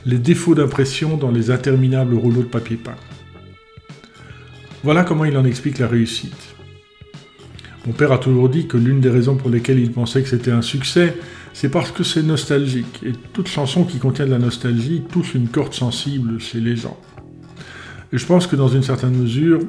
les 0.05 0.17
défauts 0.17 0.55
d'impression 0.55 1.17
dans 1.17 1.31
les 1.31 1.49
interminables 1.51 2.15
rouleaux 2.15 2.43
de 2.43 2.47
papier 2.47 2.77
peint. 2.77 2.95
Voilà 4.83 5.03
comment 5.03 5.25
il 5.25 5.37
en 5.37 5.45
explique 5.45 5.79
la 5.79 5.87
réussite. 5.87 6.55
Mon 7.87 7.93
père 7.93 8.11
a 8.11 8.17
toujours 8.17 8.49
dit 8.49 8.67
que 8.67 8.77
l'une 8.77 8.99
des 8.99 9.09
raisons 9.09 9.35
pour 9.35 9.49
lesquelles 9.49 9.79
il 9.79 9.91
pensait 9.91 10.23
que 10.23 10.29
c'était 10.29 10.51
un 10.51 10.61
succès, 10.61 11.15
c'est 11.53 11.69
parce 11.69 11.91
que 11.91 12.03
c'est 12.03 12.23
nostalgique. 12.23 13.01
Et 13.05 13.13
toute 13.33 13.47
chanson 13.47 13.83
qui 13.83 13.97
contient 13.99 14.25
de 14.25 14.31
la 14.31 14.39
nostalgie 14.39 15.03
touche 15.11 15.35
une 15.35 15.47
corde 15.47 15.73
sensible 15.73 16.39
chez 16.39 16.59
les 16.59 16.75
gens. 16.75 16.99
Et 18.15 18.17
je 18.17 18.25
pense 18.25 18.47
que 18.47 18.55
dans 18.55 18.69
une 18.69 18.81
certaine 18.81 19.13
mesure, 19.13 19.59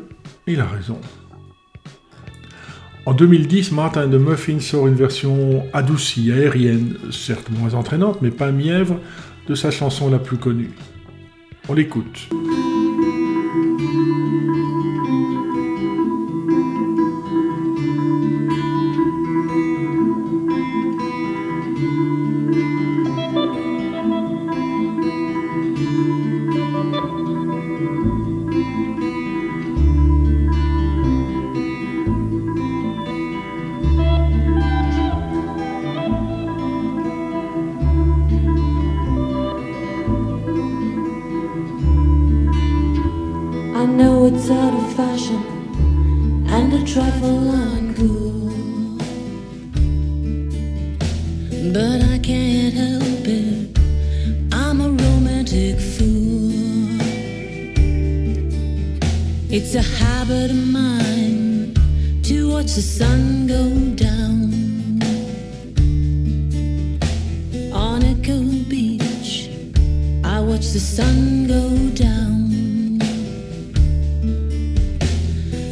il 0.47 0.61
a 0.61 0.66
raison. 0.66 1.01
En 3.05 3.12
2010, 3.12 3.72
Martin 3.72 4.07
de 4.07 4.18
Muffin 4.18 4.61
sort 4.61 4.86
une 4.86 4.94
version 4.94 5.64
adoucie, 5.72 6.30
aérienne, 6.30 6.94
certes 7.11 7.51
moins 7.51 7.74
entraînante, 7.74 8.22
mais 8.22 8.30
pas 8.30 8.53
mièvre, 8.53 9.01
de 9.49 9.57
sa 9.57 9.72
chanson 9.72 10.09
la 10.11 10.20
plus 10.20 10.36
connue. 10.36 10.70
On 11.68 11.74
l'écoute. 11.74 12.28
On 67.72 68.02
Echo 68.02 68.40
Beach. 68.68 69.50
I 70.24 70.40
watch 70.40 70.66
the 70.72 70.80
sun 70.80 71.46
go 71.46 71.64
down. 71.94 72.98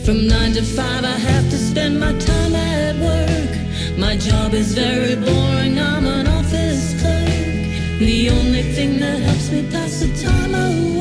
From 0.05 0.27
nine 0.29 0.53
to 0.53 0.63
five, 0.63 1.05
I 1.05 1.19
have 1.31 1.51
to 1.51 1.57
spend 1.57 1.99
my 1.99 2.13
time 2.19 2.55
at 2.55 2.97
work. 3.09 3.99
My 3.99 4.17
job 4.17 4.55
is 4.55 4.75
very 4.75 5.17
boring, 5.17 5.79
I'm 5.79 6.07
an 6.07 6.27
office 6.27 7.01
clerk. 7.01 7.99
The 7.99 8.31
only 8.31 8.63
thing 8.75 9.01
that 9.01 9.19
helps 9.21 9.51
me 9.51 9.69
pass 9.71 10.01
the 10.01 10.11
time 10.23 10.55
away 10.55 10.94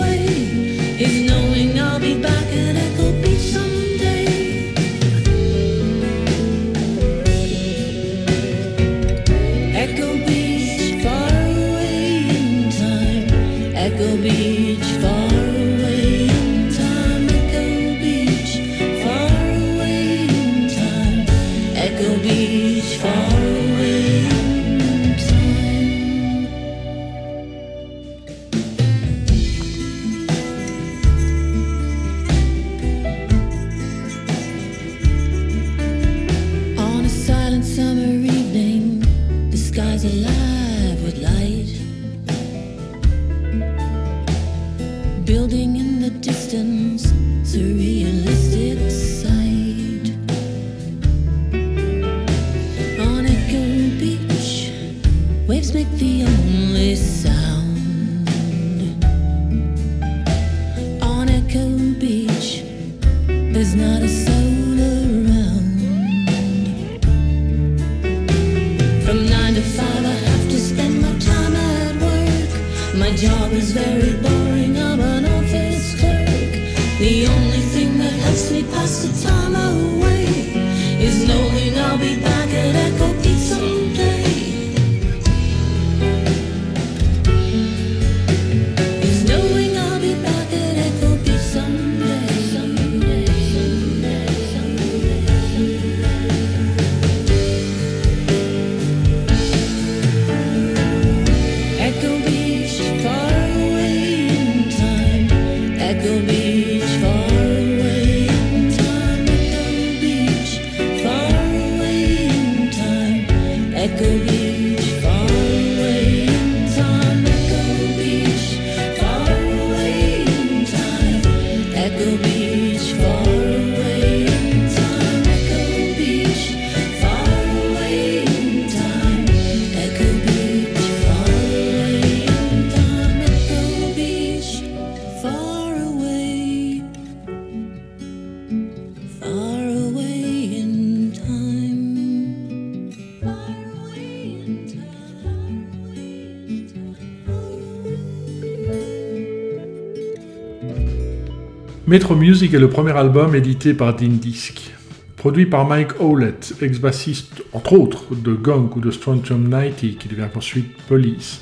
Metro 151.93 152.15
Music 152.15 152.51
est 152.55 152.59
le 152.59 152.71
premier 152.71 152.97
album 152.97 153.35
édité 153.35 153.75
par 153.75 153.95
Dean 153.95 154.17
Disc. 154.19 154.71
Produit 155.15 155.45
par 155.45 155.67
Mike 155.67 155.99
Howlett, 155.99 156.55
ex-bassiste 156.59 157.43
entre 157.53 157.73
autres 157.73 158.15
de 158.15 158.33
Gunk 158.33 158.75
ou 158.75 158.79
de 158.79 158.89
Strontium 158.89 159.47
90 159.47 159.97
qui 159.99 160.07
devient 160.07 160.25
ensuite 160.35 160.75
Police. 160.87 161.41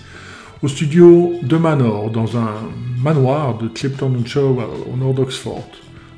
Au 0.61 0.67
studio 0.67 1.35
de 1.41 1.55
Manor, 1.55 2.11
dans 2.11 2.35
un 2.35 2.51
manoir 3.01 3.59
de 3.59 3.69
Clipton-on-Shaw 3.69 4.59
au 4.93 4.97
nord 4.97 5.13
d'Oxford. 5.13 5.69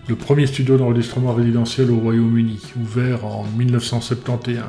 Le 0.08 0.16
premier 0.16 0.48
studio 0.48 0.78
d'enregistrement 0.78 1.36
résidentiel 1.36 1.92
au 1.92 1.98
Royaume-Uni, 1.98 2.60
ouvert 2.82 3.24
en 3.26 3.46
1971 3.56 4.64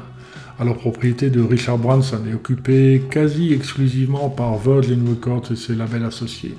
alors 0.61 0.77
propriété 0.77 1.31
de 1.31 1.41
Richard 1.41 1.79
Branson 1.79 2.21
et 2.31 2.35
occupé 2.35 3.03
quasi 3.11 3.55
exclusivement 3.55 4.29
par 4.29 4.59
Virgin 4.59 5.09
Records 5.09 5.51
et 5.53 5.57
ses 5.57 5.75
labels 5.75 6.05
associés. 6.05 6.55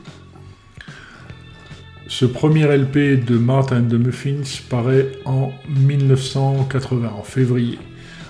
Ce 2.07 2.25
premier 2.25 2.65
LP 2.65 3.25
de 3.25 3.35
Martin 3.35 3.81
de 3.81 3.97
Muffins 3.97 4.61
paraît 4.69 5.11
en 5.25 5.51
1980, 5.67 7.11
en 7.17 7.23
février, 7.23 7.79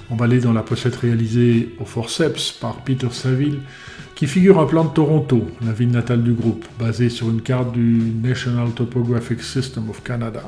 emballé 0.09 0.39
dans 0.39 0.53
la 0.53 0.63
pochette 0.63 0.95
réalisée 0.95 1.75
au 1.81 1.85
forceps 1.85 2.53
par 2.53 2.77
Peter 2.85 3.09
Saville, 3.11 3.59
qui 4.15 4.27
figure 4.27 4.61
un 4.61 4.65
plan 4.65 4.85
de 4.85 4.93
Toronto, 4.93 5.45
la 5.65 5.73
ville 5.73 5.91
natale 5.91 6.23
du 6.23 6.31
groupe, 6.31 6.65
basé 6.79 7.09
sur 7.09 7.29
une 7.29 7.41
carte 7.41 7.73
du 7.73 8.13
National 8.23 8.71
Topographic 8.71 9.41
System 9.41 9.89
of 9.89 10.01
Canada. 10.03 10.43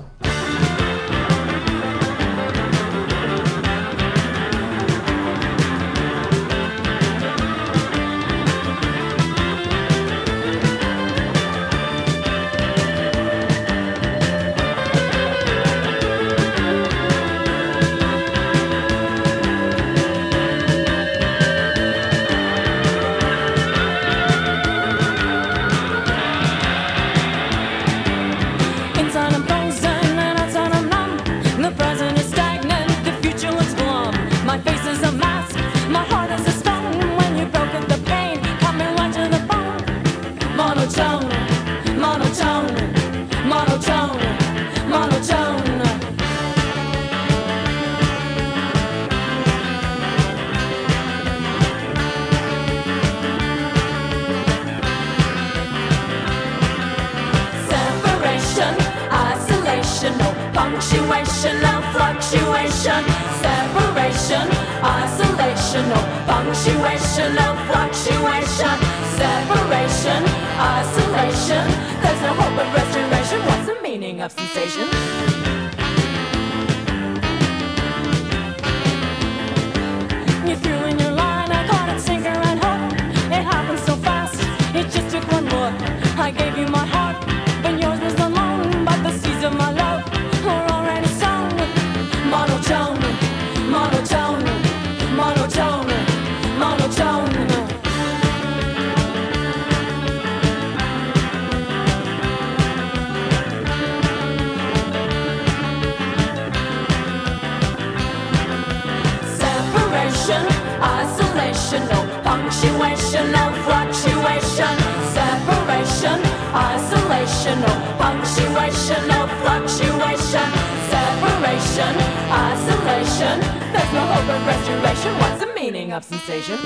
No 118.90 119.28
fluctuation. 119.44 120.48
Separation, 120.88 121.94
isolation. 122.32 123.40
There's 123.74 123.94
no 123.94 124.04
hope 124.14 124.30
of 124.30 124.48
restoration. 124.48 125.14
What's 125.20 125.44
the 125.44 125.52
meaning 125.54 125.92
of 125.92 126.06
sensation? 126.06 126.58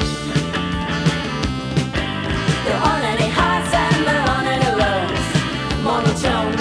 There 2.66 2.78
aren't 2.78 3.06
any 3.06 3.28
highs 3.28 3.74
and 3.74 4.06
there 4.06 4.22
aren't 4.30 4.48
any 4.48 4.72
lows. 4.82 5.84
Monotone. 5.84 6.61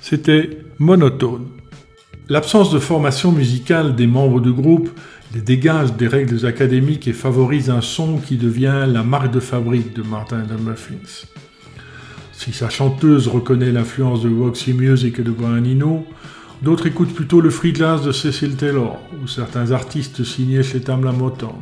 C'était 0.00 0.58
monotone. 0.78 1.46
L'absence 2.28 2.70
de 2.70 2.78
formation 2.78 3.32
musicale 3.32 3.96
des 3.96 4.06
membres 4.06 4.40
du 4.42 4.52
groupe 4.52 4.90
les 5.34 5.40
dégage 5.40 5.94
des 5.94 6.08
règles 6.08 6.44
académiques 6.44 7.08
et 7.08 7.14
favorise 7.14 7.70
un 7.70 7.80
son 7.80 8.18
qui 8.18 8.36
devient 8.36 8.84
la 8.86 9.02
marque 9.02 9.30
de 9.30 9.40
fabrique 9.40 9.94
de 9.94 10.02
Martin 10.02 10.42
and 10.42 10.54
the 10.54 10.60
Muffins. 10.60 11.26
Si 12.32 12.52
sa 12.52 12.68
chanteuse 12.68 13.26
reconnaît 13.26 13.72
l'influence 13.72 14.22
de 14.22 14.28
Roxy 14.28 14.74
Music 14.74 15.18
et 15.18 15.22
de 15.22 15.30
Brian 15.30 15.64
d'autres 16.62 16.86
écoutent 16.86 17.14
plutôt 17.14 17.40
le 17.40 17.50
free 17.50 17.74
jazz 17.74 18.02
de 18.02 18.12
Cecil 18.12 18.56
Taylor 18.56 18.98
ou 19.22 19.26
certains 19.28 19.72
artistes 19.72 20.24
signés 20.24 20.62
chez 20.62 20.80
Tamla 20.80 21.12
Motown. 21.12 21.56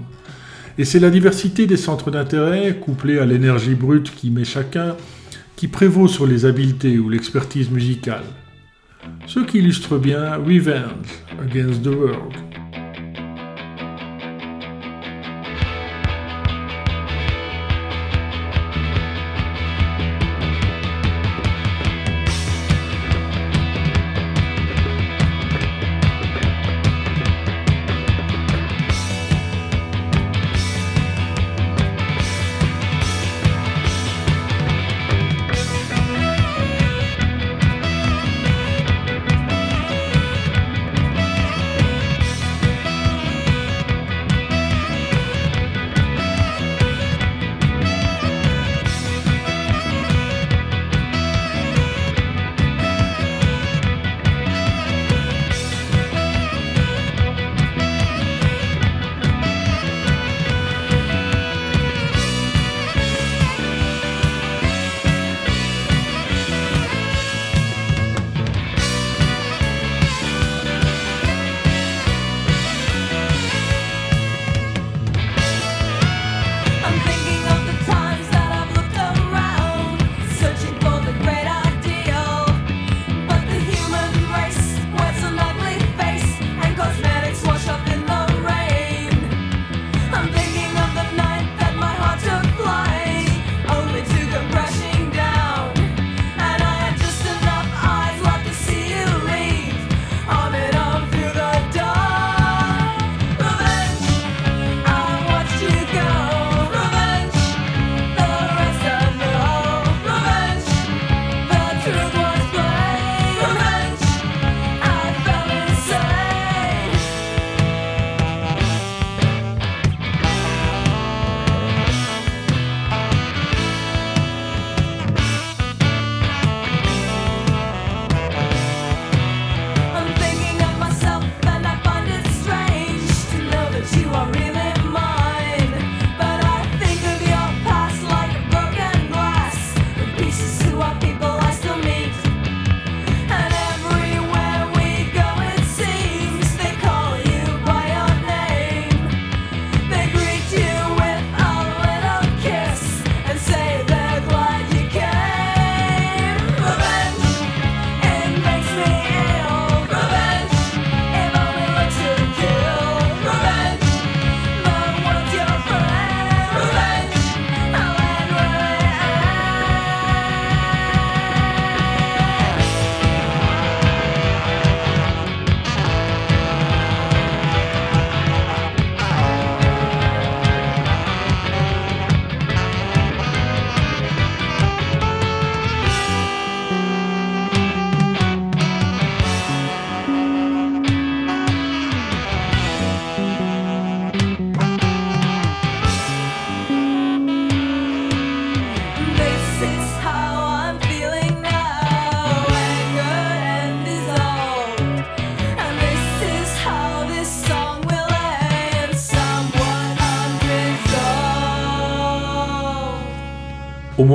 Et 0.76 0.84
c'est 0.84 1.00
la 1.00 1.10
diversité 1.10 1.66
des 1.66 1.76
centres 1.76 2.10
d'intérêt, 2.10 2.76
couplée 2.78 3.18
à 3.18 3.26
l'énergie 3.26 3.74
brute 3.74 4.14
qui 4.14 4.30
met 4.30 4.44
chacun, 4.44 4.96
qui 5.56 5.68
prévaut 5.68 6.08
sur 6.08 6.26
les 6.26 6.46
habiletés 6.46 6.98
ou 6.98 7.08
l'expertise 7.08 7.70
musicale. 7.70 8.24
Ce 9.26 9.40
qui 9.40 9.58
illustre 9.58 9.98
bien 9.98 10.36
Revenge 10.36 11.24
Against 11.40 11.82
the 11.82 11.94
World. 11.94 12.53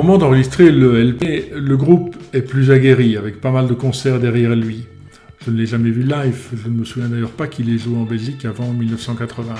Moment 0.02 0.16
d'enregistrer 0.16 0.70
le 0.70 1.02
LP, 1.02 1.52
le 1.54 1.76
groupe 1.76 2.16
est 2.32 2.40
plus 2.40 2.70
aguerri, 2.70 3.18
avec 3.18 3.38
pas 3.38 3.50
mal 3.50 3.66
de 3.66 3.74
concerts 3.74 4.18
derrière 4.18 4.56
lui. 4.56 4.86
Je 5.44 5.50
ne 5.50 5.58
l'ai 5.58 5.66
jamais 5.66 5.90
vu 5.90 6.02
live, 6.02 6.48
je 6.56 6.70
ne 6.70 6.74
me 6.74 6.84
souviens 6.84 7.08
d'ailleurs 7.08 7.32
pas 7.32 7.46
qu'il 7.46 7.68
ait 7.68 7.76
joué 7.76 7.98
en 7.98 8.04
Belgique 8.04 8.46
avant 8.46 8.72
1981. 8.72 9.54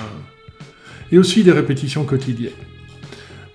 Et 1.12 1.18
aussi 1.18 1.42
des 1.42 1.52
répétitions 1.52 2.04
quotidiennes. 2.04 2.52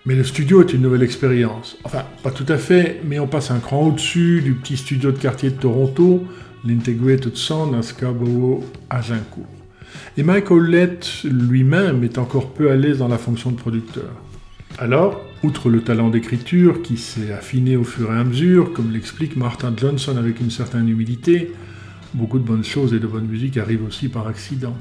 Mais 0.06 0.14
le 0.14 0.24
studio 0.24 0.62
est 0.62 0.74
une 0.74 0.84
nouvelle 0.84 1.02
expérience. 1.02 1.76
Enfin, 1.86 2.04
pas 2.22 2.30
tout 2.30 2.46
à 2.50 2.58
fait, 2.58 3.02
mais 3.04 3.18
on 3.18 3.26
passe 3.26 3.50
un 3.50 3.60
cran 3.60 3.88
au-dessus 3.88 4.42
du 4.44 4.54
petit 4.54 4.78
studio 4.78 5.12
de 5.12 5.18
quartier 5.18 5.50
de 5.50 5.56
Toronto, 5.56 6.24
l'Integrated 6.64 7.36
Sound 7.36 7.74
à 7.74 7.82
Scarborough, 7.82 8.64
Agincourt. 8.92 9.48
Et 10.18 10.22
Mike 10.24 10.52
Howlett 10.52 11.24
lui-même 11.24 12.04
est 12.04 12.20
encore 12.20 12.54
peu 12.54 12.70
à 12.70 12.76
l'aise 12.76 13.00
dans 13.00 13.08
la 13.08 13.18
fonction 13.18 13.50
de 13.50 13.56
producteur. 13.56 14.12
Alors, 14.78 15.20
outre 15.46 15.70
le 15.70 15.82
talent 15.82 16.10
d'écriture 16.10 16.82
qui 16.82 16.98
s'est 16.98 17.32
affiné 17.32 17.78
au 17.78 17.84
fur 17.84 18.12
et 18.12 18.18
à 18.18 18.24
mesure, 18.24 18.74
comme 18.74 18.92
l'explique 18.92 19.36
Martin 19.36 19.72
Johnson 19.78 20.18
avec 20.18 20.40
une 20.40 20.50
certaine 20.50 20.90
humilité, 20.90 21.54
beaucoup 22.16 22.40
de 22.40 22.44
bonnes 22.44 22.64
choses 22.64 22.96
et 22.96 23.00
de 23.00 23.06
bonne 23.06 23.28
musique 23.28 23.58
arrivent 23.58 23.86
aussi 23.86 24.10
par 24.10 24.28
accident. 24.28 24.76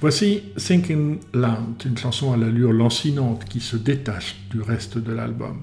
Voici 0.00 0.42
Thinking 0.56 1.18
Land, 1.32 1.76
une 1.84 1.96
chanson 1.96 2.32
à 2.32 2.36
l'allure 2.36 2.72
lancinante 2.72 3.44
qui 3.44 3.60
se 3.60 3.76
détache 3.76 4.34
du 4.50 4.62
reste 4.62 4.98
de 4.98 5.12
l'album. 5.12 5.58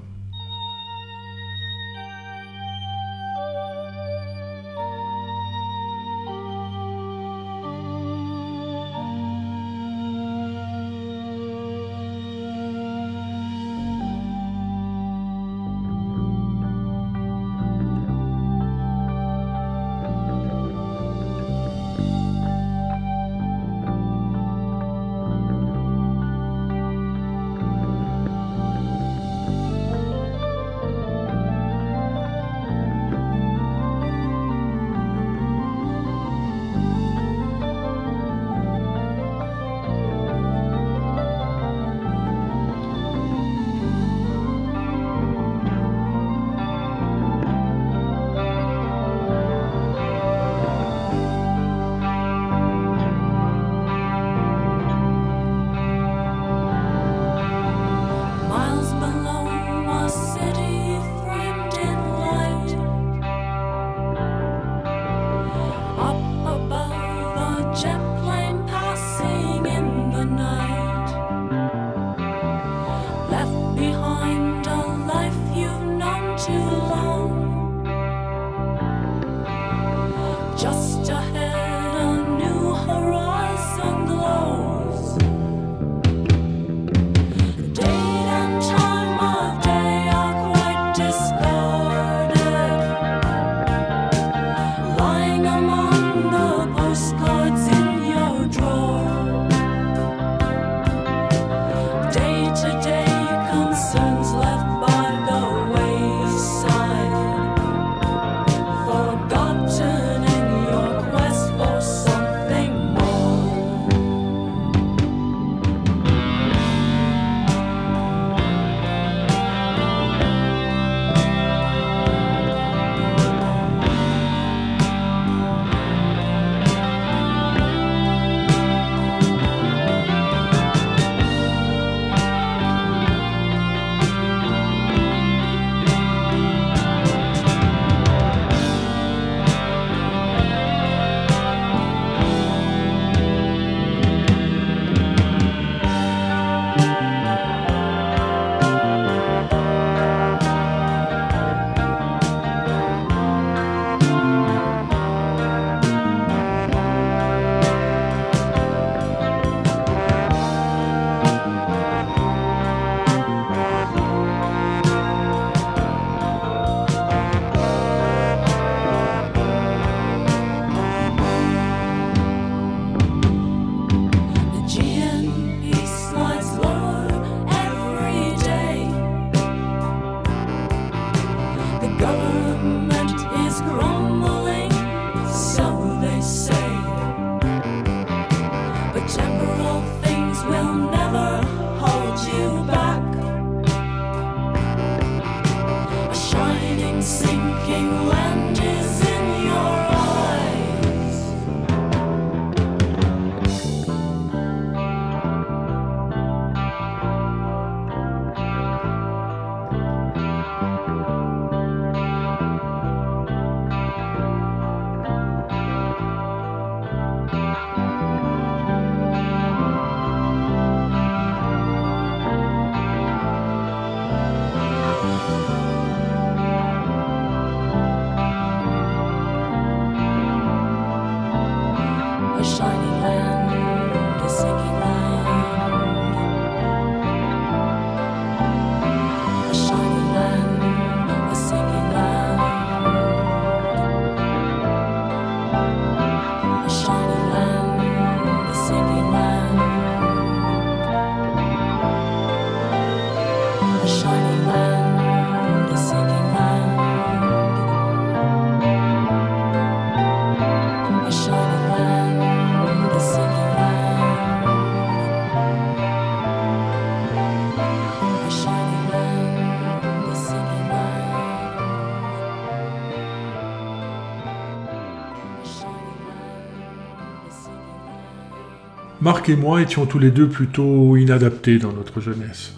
Et 279.29 279.35
moi 279.35 279.61
étions 279.61 279.85
tous 279.85 279.99
les 279.99 280.09
deux 280.09 280.29
plutôt 280.29 280.95
inadaptés 280.95 281.59
dans 281.59 281.73
notre 281.73 281.99
jeunesse. 281.99 282.53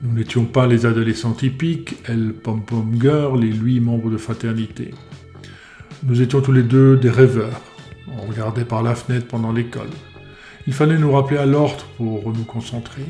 Nous 0.00 0.12
n'étions 0.12 0.44
pas 0.44 0.68
les 0.68 0.86
adolescents 0.86 1.32
typiques, 1.32 1.96
elle 2.04 2.34
pom-pom 2.34 2.94
girl 3.00 3.42
et 3.42 3.50
lui 3.50 3.80
membre 3.80 4.08
de 4.08 4.16
fraternité. 4.16 4.92
Nous 6.04 6.22
étions 6.22 6.40
tous 6.40 6.52
les 6.52 6.62
deux 6.62 6.96
des 6.96 7.10
rêveurs. 7.10 7.60
On 8.16 8.28
regardait 8.28 8.64
par 8.64 8.84
la 8.84 8.94
fenêtre 8.94 9.26
pendant 9.26 9.50
l'école. 9.50 9.90
Il 10.68 10.72
fallait 10.72 10.98
nous 10.98 11.10
rappeler 11.10 11.38
à 11.38 11.46
l'ordre 11.46 11.84
pour 11.96 12.32
nous 12.32 12.44
concentrer. 12.44 13.06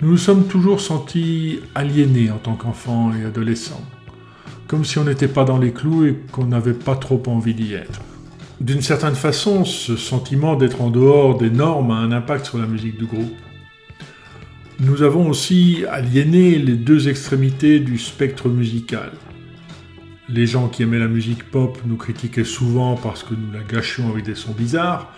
Nous 0.00 0.12
nous 0.12 0.16
sommes 0.16 0.46
toujours 0.46 0.80
sentis 0.80 1.60
aliénés 1.74 2.30
en 2.30 2.38
tant 2.38 2.54
qu'enfants 2.54 3.12
et 3.14 3.22
adolescents, 3.22 3.84
comme 4.66 4.86
si 4.86 4.98
on 4.98 5.04
n'était 5.04 5.28
pas 5.28 5.44
dans 5.44 5.58
les 5.58 5.74
clous 5.74 6.06
et 6.06 6.14
qu'on 6.32 6.46
n'avait 6.46 6.72
pas 6.72 6.96
trop 6.96 7.22
envie 7.26 7.54
d'y 7.54 7.74
être. 7.74 8.00
D'une 8.64 8.80
certaine 8.80 9.14
façon, 9.14 9.66
ce 9.66 9.94
sentiment 9.94 10.56
d'être 10.56 10.80
en 10.80 10.88
dehors 10.88 11.36
des 11.36 11.50
normes 11.50 11.90
a 11.90 11.96
un 11.96 12.12
impact 12.12 12.46
sur 12.46 12.56
la 12.56 12.66
musique 12.66 12.96
du 12.96 13.04
groupe. 13.04 13.36
Nous 14.80 15.02
avons 15.02 15.28
aussi 15.28 15.84
aliéné 15.90 16.58
les 16.58 16.76
deux 16.76 17.10
extrémités 17.10 17.78
du 17.78 17.98
spectre 17.98 18.48
musical. 18.48 19.10
Les 20.30 20.46
gens 20.46 20.68
qui 20.68 20.82
aimaient 20.82 20.98
la 20.98 21.08
musique 21.08 21.44
pop 21.50 21.78
nous 21.84 21.98
critiquaient 21.98 22.42
souvent 22.42 22.96
parce 22.96 23.22
que 23.22 23.34
nous 23.34 23.52
la 23.52 23.62
gâchions 23.62 24.08
avec 24.08 24.24
des 24.24 24.34
sons 24.34 24.54
bizarres, 24.56 25.12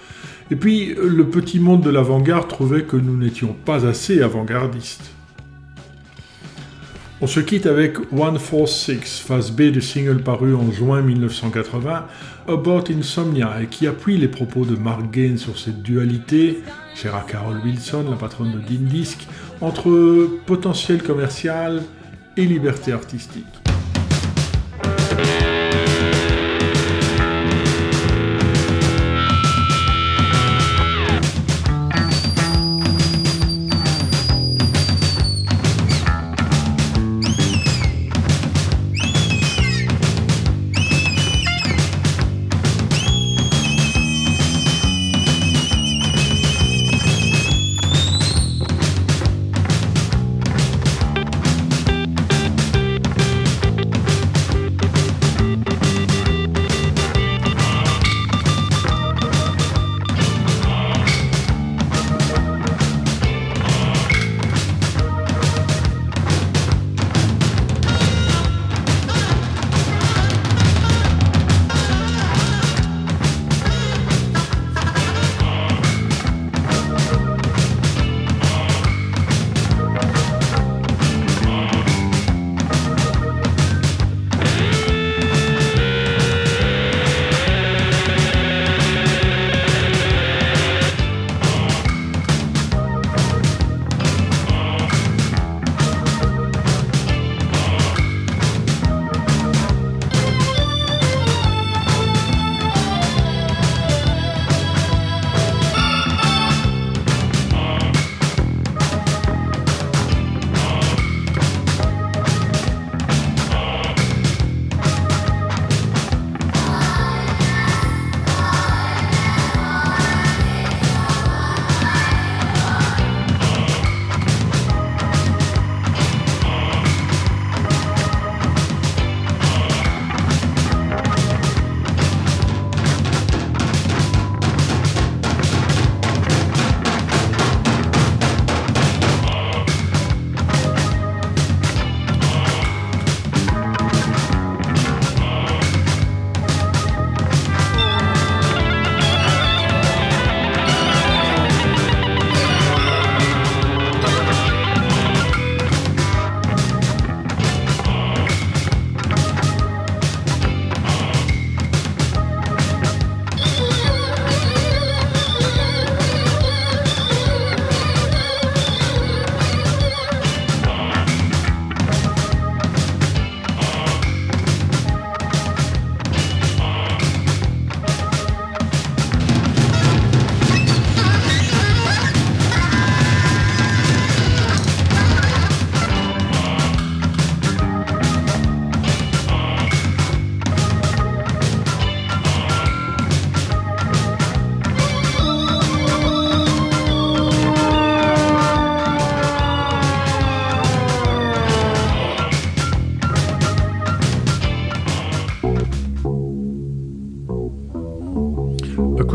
et 0.51 0.57
puis 0.57 0.97
le 0.97 1.29
petit 1.29 1.61
monde 1.61 1.83
de 1.83 1.91
l'avant-garde 1.91 2.49
trouvait 2.49 2.83
que 2.83 2.97
nous 2.97 3.17
n'étions 3.17 3.55
pas 3.65 3.87
assez 3.87 4.23
avant-gardistes. 4.23 5.16
On 7.23 7.27
se 7.27 7.41
quitte 7.41 7.65
avec 7.65 7.97
One 8.13 8.39
Force 8.39 8.79
Six, 8.79 9.21
phase 9.27 9.51
B 9.51 9.71
du 9.71 9.81
single 9.81 10.23
paru 10.23 10.55
en 10.55 10.71
juin 10.71 11.01
1980, 11.01 12.07
About 12.47 12.85
Insomnia, 12.91 13.63
et 13.63 13.69
qui 13.69 13.87
appuie 13.87 14.19
les 14.19 14.29
propos 14.29 14.67
de 14.67 14.77
Mark 14.77 15.11
Gain 15.11 15.39
sur 15.39 15.59
cette 15.59 15.81
dualité, 15.83 16.63
chère 16.95 17.15
à 17.15 17.23
Carol 17.23 17.57
Wilson, 17.65 18.05
la 18.11 18.17
patronne 18.17 18.53
de 18.53 18.59
Dean 18.59 18.83
Disc, 18.83 19.27
entre 19.63 20.29
potentiel 20.45 21.03
commercial 21.03 21.83
et 22.37 22.45
liberté 22.45 22.93
artistique. 22.93 23.47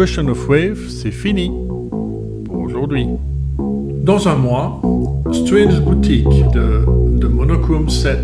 Question 0.02 0.30
of 0.30 0.50
Wave, 0.50 0.90
c'est 0.90 1.12
fini 1.12 1.52
pour 2.46 2.58
aujourd'hui. 2.58 3.06
Dans 3.60 4.28
un 4.28 4.34
mois, 4.34 4.82
Strange 5.32 5.80
Boutique 5.82 6.26
de, 6.56 6.84
de 7.20 7.28
Monochrome 7.28 7.88
7. 7.88 8.18